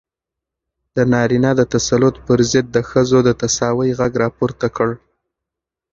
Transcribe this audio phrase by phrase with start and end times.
[0.95, 4.89] د نارينه د تسلط پر ضد د ښځو د تساوۍ غږ راپورته کړ.